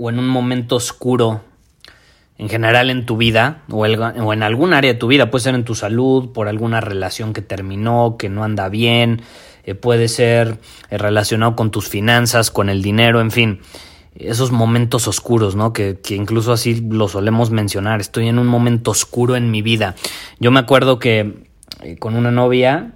[0.00, 1.42] o en un momento oscuro
[2.38, 5.30] en general en tu vida o, en algún área de tu vida?
[5.30, 9.22] Puede ser en tu salud, por alguna relación que terminó, que no anda bien,
[9.64, 10.58] eh, puede ser
[10.88, 13.60] eh, relacionado con tus finanzas, con el dinero, en fin.
[14.14, 15.72] Esos momentos oscuros, ¿no?
[15.72, 18.00] Que, incluso así lo solemos mencionar.
[18.00, 19.94] Estoy en un momento oscuro en mi vida.
[20.40, 21.44] Yo me acuerdo que
[21.82, 22.94] eh, con una novia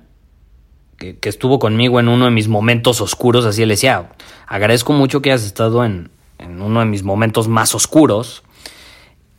[0.96, 4.10] que, estuvo conmigo en uno de mis momentos oscuros, así le decía,
[4.46, 8.42] agradezco mucho que hayas estado en, en uno de mis momentos más oscuros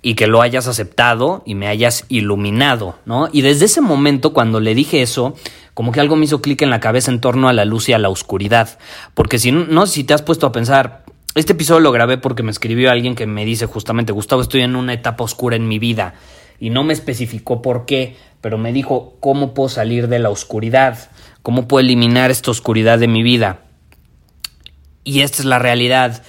[0.01, 3.27] y que lo hayas aceptado y me hayas iluminado, ¿no?
[3.31, 5.35] Y desde ese momento, cuando le dije eso,
[5.73, 7.93] como que algo me hizo clic en la cabeza en torno a la luz y
[7.93, 8.77] a la oscuridad.
[9.13, 12.51] Porque si no, si te has puesto a pensar, este episodio lo grabé porque me
[12.51, 16.13] escribió alguien que me dice justamente, Gustavo, estoy en una etapa oscura en mi vida.
[16.59, 21.09] Y no me especificó por qué, pero me dijo, ¿cómo puedo salir de la oscuridad?
[21.41, 23.59] ¿Cómo puedo eliminar esta oscuridad de mi vida?
[25.03, 26.23] Y esta es la realidad.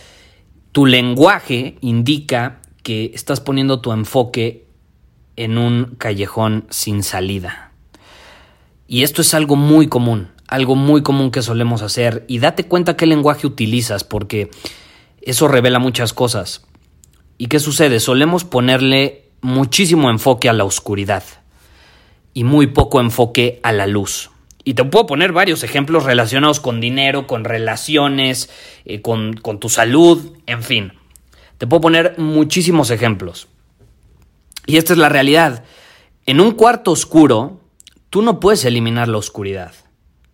[0.77, 4.67] Tu lenguaje indica que estás poniendo tu enfoque
[5.37, 7.73] en un callejón sin salida.
[8.87, 12.27] Y esto es algo muy común, algo muy común que solemos hacer.
[12.29, 14.51] Y date cuenta qué lenguaje utilizas, porque
[15.23, 16.67] eso revela muchas cosas.
[17.39, 17.99] ¿Y qué sucede?
[17.99, 21.25] Solemos ponerle muchísimo enfoque a la oscuridad
[22.35, 24.29] y muy poco enfoque a la luz.
[24.69, 28.51] Y te puedo poner varios ejemplos relacionados con dinero, con relaciones,
[28.85, 30.93] eh, con, con tu salud, en fin.
[31.57, 33.47] Te puedo poner muchísimos ejemplos.
[34.67, 35.63] Y esta es la realidad.
[36.27, 37.61] En un cuarto oscuro,
[38.11, 39.73] tú no puedes eliminar la oscuridad.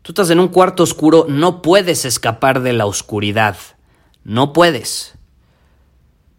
[0.00, 3.58] Tú estás en un cuarto oscuro, no puedes escapar de la oscuridad.
[4.24, 5.12] No puedes.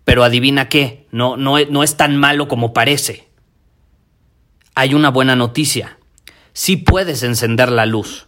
[0.04, 3.30] Pero adivina qué, no, no, no es tan malo como parece.
[4.74, 6.00] Hay una buena noticia.
[6.54, 8.28] Sí puedes encender la luz.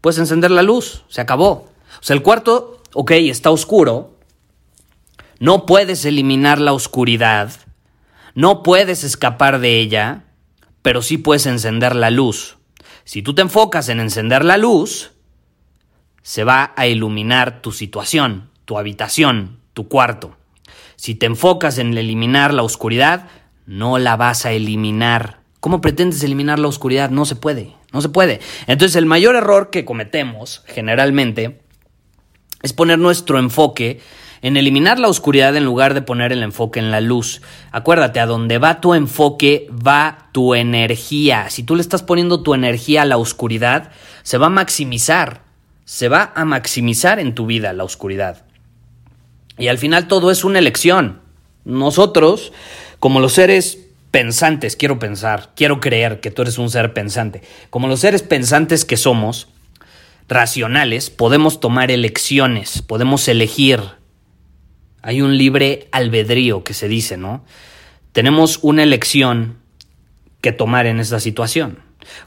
[0.00, 1.50] Puedes encender la luz, se acabó.
[2.00, 4.16] O sea, el cuarto, ok, está oscuro,
[5.40, 7.52] no puedes eliminar la oscuridad,
[8.34, 10.24] no puedes escapar de ella,
[10.82, 12.58] pero sí puedes encender la luz.
[13.04, 15.12] Si tú te enfocas en encender la luz,
[16.22, 20.36] se va a iluminar tu situación, tu habitación, tu cuarto.
[20.96, 23.28] Si te enfocas en eliminar la oscuridad,
[23.66, 25.37] no la vas a eliminar.
[25.60, 27.10] ¿Cómo pretendes eliminar la oscuridad?
[27.10, 28.40] No se puede, no se puede.
[28.66, 31.60] Entonces el mayor error que cometemos generalmente
[32.62, 34.00] es poner nuestro enfoque
[34.40, 37.42] en eliminar la oscuridad en lugar de poner el enfoque en la luz.
[37.72, 41.50] Acuérdate, a donde va tu enfoque va tu energía.
[41.50, 43.90] Si tú le estás poniendo tu energía a la oscuridad,
[44.22, 45.42] se va a maximizar.
[45.84, 48.44] Se va a maximizar en tu vida la oscuridad.
[49.56, 51.20] Y al final todo es una elección.
[51.64, 52.52] Nosotros,
[53.00, 57.88] como los seres pensantes, quiero pensar, quiero creer que tú eres un ser pensante, como
[57.88, 59.48] los seres pensantes que somos,
[60.28, 63.80] racionales, podemos tomar elecciones, podemos elegir
[65.02, 67.44] hay un libre albedrío que se dice, ¿no?
[68.12, 69.58] Tenemos una elección
[70.40, 71.78] que tomar en esta situación.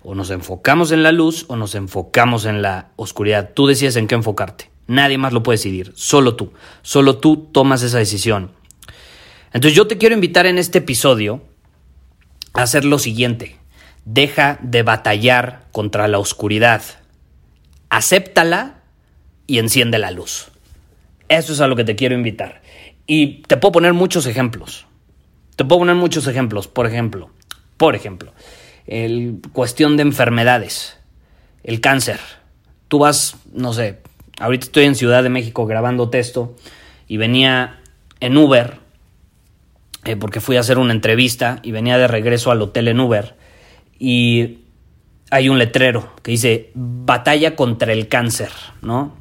[0.04, 3.52] O nos enfocamos en la luz o nos enfocamos en la oscuridad.
[3.54, 4.70] Tú decides en qué enfocarte.
[4.88, 5.92] Nadie más lo puede decidir.
[5.96, 6.54] Solo tú.
[6.82, 8.52] Solo tú tomas esa decisión.
[9.54, 11.44] Entonces yo te quiero invitar en este episodio
[12.54, 13.58] hacer lo siguiente.
[14.06, 16.82] Deja de batallar contra la oscuridad.
[17.90, 18.82] Acéptala
[19.48, 20.52] y enciende la luz.
[21.28, 22.62] Eso es a lo que te quiero invitar.
[23.08, 24.86] Y te puedo poner muchos ejemplos.
[25.56, 26.68] Te puedo poner muchos ejemplos.
[26.68, 27.30] Por ejemplo,
[27.78, 28.34] por ejemplo,
[28.88, 30.98] el cuestión de enfermedades,
[31.64, 32.20] el cáncer.
[32.88, 34.00] Tú vas, no sé,
[34.40, 36.56] ahorita estoy en Ciudad de México grabando texto
[37.08, 37.82] y venía
[38.20, 38.81] en Uber,
[40.06, 43.36] eh, porque fui a hacer una entrevista y venía de regreso al hotel en Uber
[44.00, 44.60] y
[45.30, 48.52] hay un letrero que dice batalla contra el cáncer,
[48.82, 49.16] ¿no?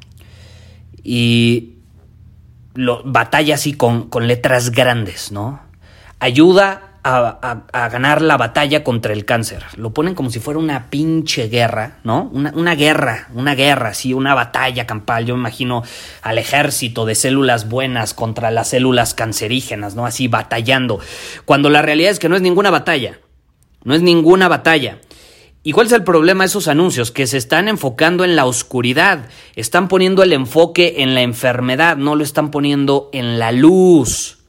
[1.03, 1.75] Y
[3.05, 5.61] batalla así con, con letras grandes, ¿no?
[6.19, 9.65] Ayuda a, ganar la batalla contra el cáncer.
[9.77, 12.31] Lo ponen como si fuera una pinche guerra, ¿no?
[12.33, 15.27] Una, una, guerra, una guerra, sí, una batalla campal.
[15.27, 15.83] Yo me imagino
[16.23, 20.07] al ejército de células buenas contra las células cancerígenas, ¿no?
[20.07, 21.01] Así batallando.
[21.45, 23.19] Cuando la realidad es que no es ninguna batalla.
[23.85, 24.99] No es ninguna batalla.
[25.63, 27.11] ¿Y cuál es el problema de esos anuncios?
[27.11, 29.27] Que se están enfocando en la oscuridad,
[29.57, 34.40] están poniendo el enfoque en la enfermedad, no lo están poniendo en la luz.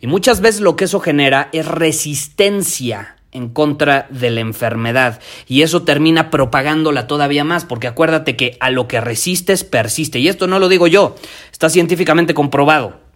[0.00, 5.62] Y muchas veces lo que eso genera es resistencia en contra de la enfermedad y
[5.62, 10.46] eso termina propagándola todavía más porque acuérdate que a lo que resistes persiste y esto
[10.46, 11.14] no lo digo yo,
[11.52, 13.08] está científicamente comprobado.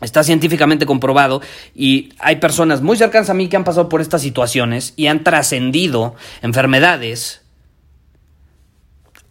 [0.00, 1.40] Está científicamente comprobado
[1.74, 5.24] y hay personas muy cercanas a mí que han pasado por estas situaciones y han
[5.24, 7.42] trascendido enfermedades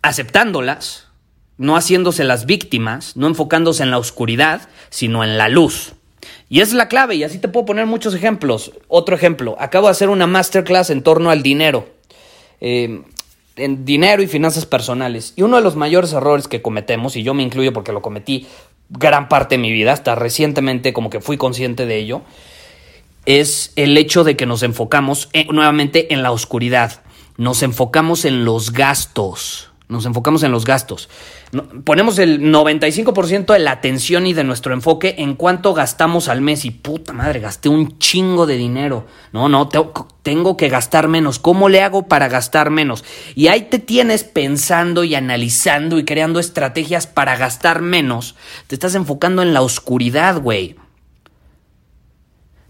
[0.02, 1.10] aceptándolas,
[1.58, 5.94] no haciéndose las víctimas, no enfocándose en la oscuridad, sino en la luz.
[6.50, 8.72] Y es la clave y así te puedo poner muchos ejemplos.
[8.88, 11.88] Otro ejemplo, acabo de hacer una masterclass en torno al dinero.
[12.62, 13.02] Eh,
[13.56, 15.34] en dinero y finanzas personales.
[15.36, 18.48] Y uno de los mayores errores que cometemos, y yo me incluyo porque lo cometí
[18.90, 22.22] gran parte de mi vida, hasta recientemente como que fui consciente de ello,
[23.26, 27.02] es el hecho de que nos enfocamos eh, nuevamente en la oscuridad,
[27.38, 31.10] nos enfocamos en los gastos, nos enfocamos en los gastos.
[31.84, 36.66] Ponemos el 95% de la atención y de nuestro enfoque en cuánto gastamos al mes
[36.66, 39.06] y puta madre, gasté un chingo de dinero.
[39.34, 39.70] No, no,
[40.24, 41.38] tengo que gastar menos.
[41.38, 43.04] ¿Cómo le hago para gastar menos?
[43.36, 48.36] Y ahí te tienes pensando y analizando y creando estrategias para gastar menos.
[48.68, 50.76] Te estás enfocando en la oscuridad, güey.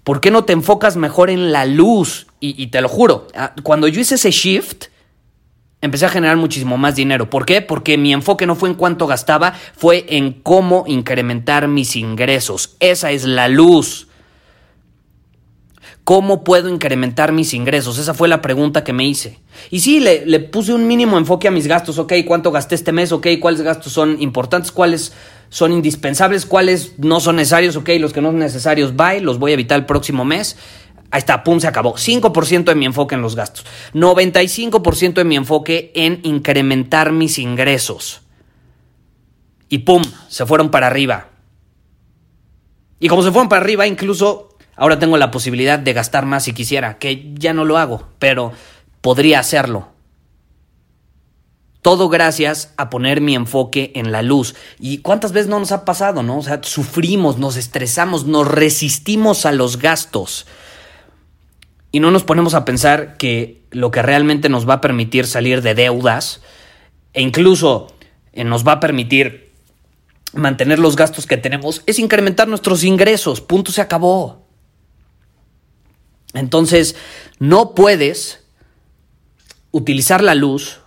[0.04, 2.28] ¿Por qué no te enfocas mejor en la luz?
[2.42, 4.88] Y, y te lo juro, ah, cuando yo hice ese shift,
[5.84, 7.30] empecé a generar muchísimo más dinero.
[7.30, 7.62] ¿Por qué?
[7.62, 12.78] Porque mi enfoque no fue en cuánto gastaba, fue en cómo incrementar mis ingresos.
[12.80, 14.08] Esa es la luz.
[16.06, 17.98] ¿Cómo puedo incrementar mis ingresos?
[17.98, 19.40] Esa fue la pregunta que me hice.
[19.72, 21.98] Y sí, le, puse un mínimo enfoque a mis gastos.
[21.98, 23.12] Ok, ¿cuánto gasté este mes?
[23.12, 24.72] Ok, ¿cuáles gastos son importantes?
[24.72, 25.12] ¿Cuáles
[25.50, 26.46] son indispensables?
[26.46, 27.76] ¿Cuáles no son necesarios?
[27.76, 30.58] Ok, los que no son necesarios, bye, los voy a evitar el próximo mes.
[31.14, 31.94] Ahí está, pum, se acabó.
[31.94, 33.68] 5% de mi enfoque en los gastos.
[33.94, 38.22] 95% de mi enfoque en incrementar mis ingresos.
[39.70, 41.28] Y pum, se fueron para arriba.
[43.00, 46.54] Y como se fueron para arriba, incluso ahora tengo la posibilidad de gastar más si
[46.54, 48.52] quisiera, que ya no lo hago, pero
[49.02, 49.90] podría hacerlo.
[51.84, 54.56] Todo gracias a poner mi enfoque en la luz.
[54.80, 56.40] ¿Y cuántas veces no nos ha pasado, no?
[56.40, 60.48] O sea, sufrimos, nos estresamos, nos resistimos a los gastos
[61.94, 65.62] y no nos ponemos a pensar que lo que realmente nos va a permitir salir
[65.62, 66.42] de deudas
[67.14, 67.88] e incluso
[68.34, 69.52] eh, nos va a permitir
[70.34, 73.42] mantener los gastos que tenemos es incrementar nuestros ingresos.
[73.42, 74.48] Punto se acabó.
[76.34, 76.96] Entonces,
[77.38, 78.44] no puedes
[79.70, 80.80] utilizar la luz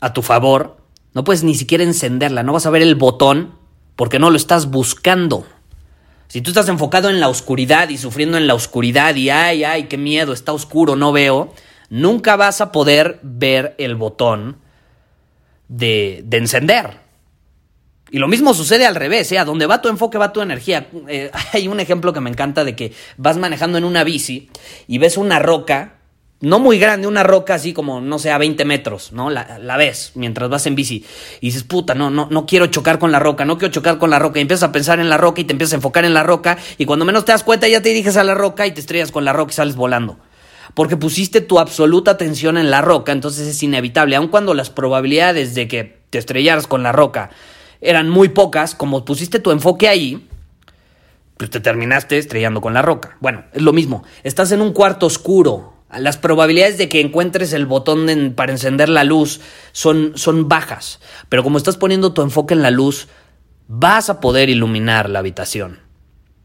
[0.00, 0.78] a tu favor,
[1.12, 3.54] no puedes ni siquiera encenderla, no vas a ver el botón
[3.96, 5.46] porque no lo estás buscando.
[6.28, 9.84] Si tú estás enfocado en la oscuridad y sufriendo en la oscuridad y ay, ay,
[9.84, 11.54] qué miedo, está oscuro, no veo,
[11.90, 14.58] nunca vas a poder ver el botón
[15.68, 17.04] de, de encender.
[18.10, 19.38] Y lo mismo sucede al revés, ¿eh?
[19.38, 20.88] A donde va tu enfoque va tu energía.
[21.08, 24.50] Eh, hay un ejemplo que me encanta de que vas manejando en una bici
[24.86, 25.94] y ves una roca
[26.40, 29.30] no muy grande, una roca así como, no sé, a 20 metros, ¿no?
[29.30, 31.04] La, ves mientras vas en bici
[31.40, 34.10] y dices, puta, no, no, no quiero chocar con la roca, no quiero chocar con
[34.10, 34.38] la roca.
[34.38, 36.58] Y empiezas a pensar en la roca y te empiezas a enfocar en la roca
[36.76, 39.10] y cuando menos te das cuenta ya te diriges a la roca y te estrellas
[39.10, 40.18] con la roca y sales volando.
[40.74, 45.54] Porque pusiste tu absoluta atención en la roca, entonces es inevitable, aun cuando las probabilidades
[45.54, 47.30] de que te estrellaras con la roca
[47.80, 50.26] eran muy pocas, como pusiste tu enfoque ahí,
[51.36, 53.16] pues te terminaste estrellando con la roca.
[53.20, 57.66] Bueno, es lo mismo, estás en un cuarto oscuro, las probabilidades de que encuentres el
[57.66, 59.40] botón para encender la luz
[59.72, 63.08] son, son bajas, pero como estás poniendo tu enfoque en la luz,
[63.68, 65.80] vas a poder iluminar la habitación.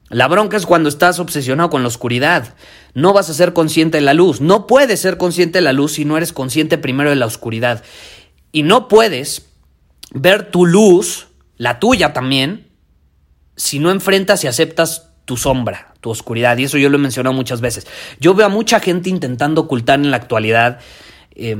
[0.10, 2.56] La bronca es cuando estás obsesionado con la oscuridad.
[2.96, 4.42] No vas a ser consciente de la luz.
[4.42, 7.84] No puedes ser consciente de la luz si no eres consciente primero de la oscuridad.
[8.52, 9.50] Y no puedes
[10.12, 11.28] ver tu luz,
[11.58, 12.72] la tuya también,
[13.56, 16.58] si no enfrentas y aceptas tu sombra tu oscuridad.
[16.58, 17.88] Y eso yo lo he mencionado muchas veces.
[18.20, 20.80] Yo veo a mucha gente intentando ocultar en la actualidad
[21.36, 21.58] eh,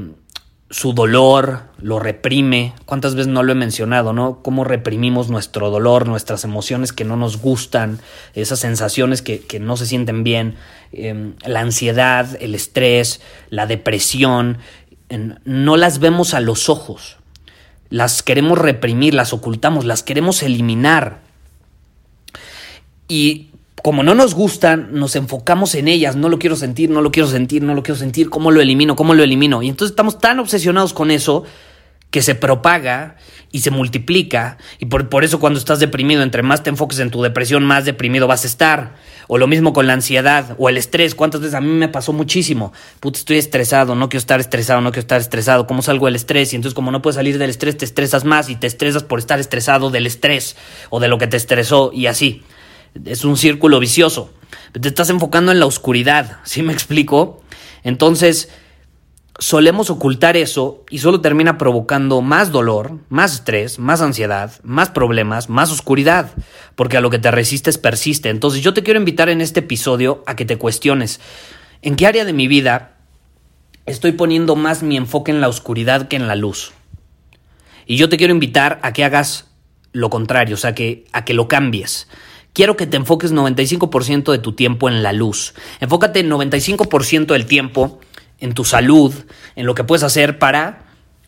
[0.70, 2.74] su dolor, lo reprime.
[2.86, 4.42] ¿Cuántas veces no lo he mencionado, no?
[4.44, 8.00] Cómo reprimimos nuestro dolor, nuestras emociones que no nos gustan,
[8.36, 10.56] esas sensaciones que, no se sienten bien,
[10.92, 14.60] eh, la ansiedad, el estrés, la depresión.
[15.44, 17.18] no las vemos a los ojos.
[17.90, 21.22] Las queremos reprimir, las ocultamos, las queremos eliminar.
[23.08, 23.50] Y
[23.84, 27.30] como no nos gustan, nos enfocamos en ellas, no lo quiero sentir, no lo quiero
[27.30, 28.96] sentir, no lo quiero sentir, ¿cómo lo elimino?
[28.96, 29.62] ¿Cómo lo elimino?
[29.62, 31.44] Y entonces estamos tan obsesionados con eso
[32.12, 33.18] que se propaga
[33.52, 34.58] y se multiplica.
[34.80, 37.86] Y por, por, eso cuando estás deprimido, entre más te enfoques en tu depresión, más
[37.86, 38.96] deprimido vas a estar.
[39.28, 41.14] O lo mismo con la ansiedad o el estrés.
[41.14, 42.74] ¿Cuántas veces a mí me pasó muchísimo?
[43.00, 45.68] Puta, estoy estresado, no quiero estar estresado, no quiero estar estresado.
[45.68, 46.52] ¿Cómo salgo del estrés?
[46.54, 49.20] Y entonces como no puedes salir del estrés, te estresas más y te estresas por
[49.20, 50.56] estar estresado del estrés
[50.90, 52.44] o de lo que te estresó y así.
[53.06, 54.34] Es un círculo vicioso.
[54.72, 57.42] Te estás enfocando en la oscuridad, ¿sí me explico?
[57.84, 58.50] Entonces
[59.40, 65.50] solemos ocultar eso y solo termina provocando más dolor, más estrés, más ansiedad, más problemas,
[65.50, 66.32] más oscuridad,
[66.76, 68.30] porque a lo que te resistes persiste.
[68.30, 71.22] Entonces yo te quiero invitar en este episodio a que te cuestiones,
[71.82, 72.98] ¿en qué área de mi vida
[73.86, 76.74] estoy poniendo más mi enfoque en la oscuridad que en la luz?
[77.86, 79.48] Y yo te quiero invitar a que hagas
[79.94, 82.08] lo contrario, o sea, que, a que lo cambies.
[82.54, 85.54] Quiero que te enfoques 95% de tu tiempo en la luz.
[85.80, 88.00] Enfócate 95% del tiempo
[88.40, 89.14] en tu salud,
[89.56, 90.86] en lo que puedes hacer para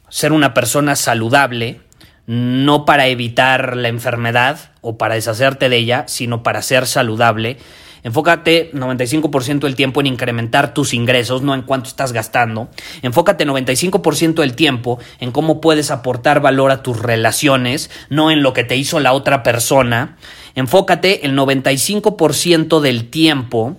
[0.09, 1.81] ser una persona saludable,
[2.27, 7.57] no para evitar la enfermedad o para deshacerte de ella, sino para ser saludable.
[8.03, 12.69] Enfócate 95% del tiempo en incrementar tus ingresos, no en cuánto estás gastando.
[13.01, 18.53] Enfócate 95% del tiempo en cómo puedes aportar valor a tus relaciones, no en lo
[18.53, 20.17] que te hizo la otra persona.
[20.55, 23.77] Enfócate el 95% del tiempo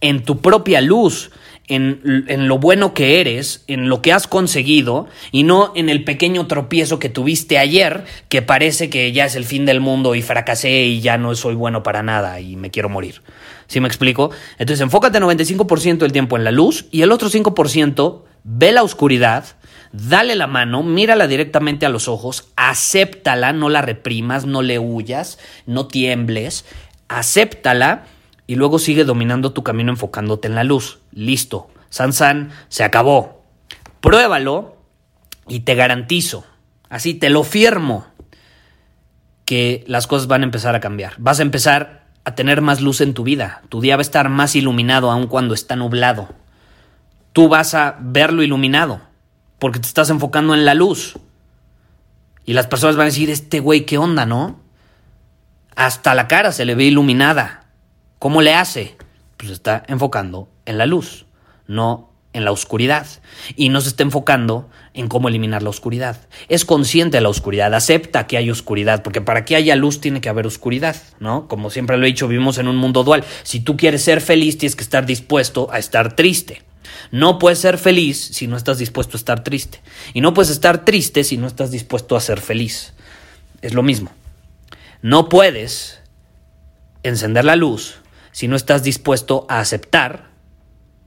[0.00, 1.30] en tu propia luz,
[1.70, 6.46] en, lo bueno que eres, en lo que has conseguido y no en el pequeño
[6.46, 10.82] tropiezo que tuviste ayer que parece que ya es el fin del mundo y fracasé
[10.82, 13.22] y ya no soy bueno para nada y me quiero morir.
[13.68, 14.30] ¿Sí me explico?
[14.58, 19.44] Entonces enfócate 95% del tiempo en la luz y el otro 5% ve la oscuridad,
[19.92, 25.38] dale la mano, mírala directamente a los ojos, acéptala, no la reprimas, no le huyas,
[25.66, 26.64] no tiembles,
[27.08, 28.06] acéptala
[28.50, 30.98] y luego sigue dominando tu camino enfocándote en la luz.
[31.12, 33.44] Listo, San San, se acabó.
[34.00, 34.76] Pruébalo
[35.46, 36.44] y te garantizo,
[36.88, 38.06] así te lo firmo,
[39.44, 41.12] que las cosas van a empezar a cambiar.
[41.18, 43.62] Vas a empezar a tener más luz en tu vida.
[43.68, 46.30] Tu día va a estar más iluminado aun cuando está nublado.
[47.32, 49.00] Tú vas a verlo iluminado
[49.60, 51.20] porque te estás enfocando en la luz.
[52.44, 54.58] Y las personas van a decir, este güey, ¿qué onda, no?
[55.76, 57.59] Hasta la cara se le ve iluminada.
[58.20, 58.96] ¿Cómo le hace?
[59.38, 61.24] Pues está enfocando en la luz,
[61.66, 63.06] no en la oscuridad.
[63.56, 66.28] Y no se está enfocando en cómo eliminar la oscuridad.
[66.50, 70.20] Es consciente de la oscuridad, acepta que hay oscuridad, porque para que haya luz tiene
[70.20, 71.48] que haber oscuridad, ¿no?
[71.48, 73.24] Como siempre lo he dicho, vivimos en un mundo dual.
[73.42, 76.62] Si tú quieres ser feliz, tienes que estar dispuesto a estar triste.
[77.12, 79.80] No puedes ser feliz si no estás dispuesto a estar triste.
[80.12, 82.92] Y no puedes estar triste si no estás dispuesto a ser feliz.
[83.62, 84.10] Es lo mismo.
[85.00, 86.02] No puedes
[87.02, 87.99] encender la luz
[88.32, 90.30] si no estás dispuesto a aceptar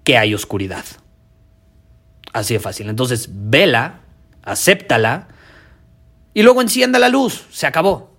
[0.03, 0.85] que hay oscuridad.
[2.33, 2.89] Así de fácil.
[2.89, 4.01] Entonces, vela,
[4.43, 5.27] acéptala
[6.33, 7.45] y luego encienda la luz.
[7.51, 8.13] Se acabó.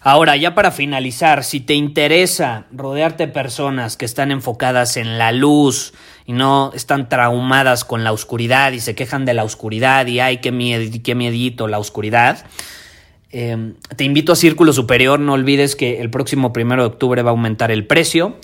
[0.00, 5.32] Ahora, ya para finalizar, si te interesa rodearte de personas que están enfocadas en la
[5.32, 5.94] luz
[6.26, 10.36] y no están traumadas con la oscuridad y se quejan de la oscuridad y ay,
[10.36, 12.46] qué, miedo, qué miedito la oscuridad,
[13.38, 17.28] Em, te invito a Círculo Superior, no olvides que el próximo primero de octubre va
[17.28, 18.36] a aumentar el precio.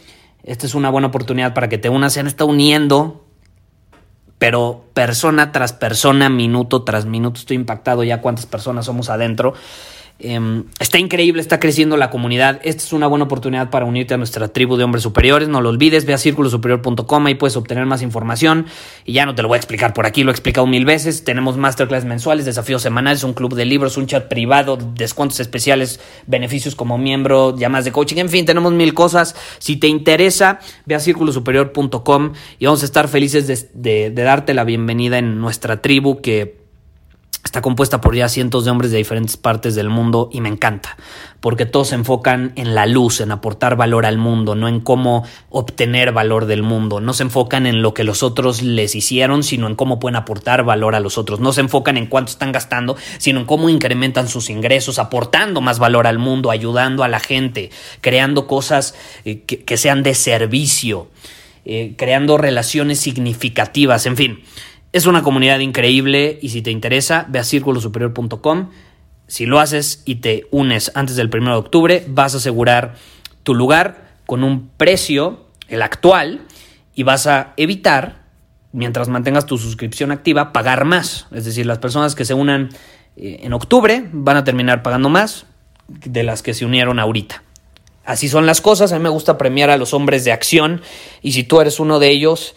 [0.44, 3.24] Esta es una buena oportunidad para que te unas, se estado uniendo,
[4.36, 9.54] pero persona tras persona, minuto tras minuto, estoy impactado ya cuántas personas somos adentro.
[10.24, 12.60] Em, está increíble, está creciendo la comunidad.
[12.62, 15.48] Esta es una buena oportunidad para unirte a nuestra tribu de hombres superiores.
[15.48, 18.66] No lo olvides, ve a círculosuperior.com y puedes obtener más información.
[19.04, 21.24] Y ya no te lo voy a explicar por aquí, lo he explicado mil veces.
[21.24, 25.98] Tenemos masterclass mensuales, desafíos semanales, un club de libros, un chat privado, descuentos especiales,
[26.28, 28.18] beneficios como miembro, llamadas de coaching.
[28.18, 29.34] En fin, tenemos mil cosas.
[29.58, 35.18] Si te interesa, ve a círculosuperior.com y vamos a estar felices de darte la bienvenida
[35.18, 36.61] en nuestra tribu que
[37.44, 40.96] Está compuesta por ya cientos de hombres de diferentes partes del mundo y me encanta,
[41.40, 45.26] porque todos se enfocan en la luz, en aportar valor al mundo, no en cómo
[45.50, 47.00] obtener valor del mundo.
[47.00, 50.62] No se enfocan en lo que los otros les hicieron, sino en cómo pueden aportar
[50.62, 51.40] valor a los otros.
[51.40, 55.80] No se enfocan en cuánto están gastando, sino en cómo incrementan sus ingresos, aportando más
[55.80, 57.70] valor al mundo, ayudando a la gente,
[58.00, 58.94] creando cosas
[59.24, 61.08] eh, que, sean de servicio,
[61.64, 64.44] eh, creando relaciones significativas, en fin.
[64.92, 68.70] Es una comunidad increíble y si te interesa, ve a círculosuperior.com.
[69.26, 72.96] Si lo haces y te unes antes del 1 de octubre, vas a asegurar
[73.42, 76.42] tu lugar con un precio, el actual,
[76.94, 78.24] y vas a evitar,
[78.72, 81.26] mientras mantengas tu suscripción activa, pagar más.
[81.32, 82.68] Es decir, las personas que se unan
[83.16, 85.46] eh, en octubre van a terminar pagando más
[85.88, 87.42] de las que se unieron ahorita.
[88.04, 90.82] Así son las cosas, a mí me gusta premiar a los hombres de acción
[91.22, 92.56] y si tú eres uno de ellos,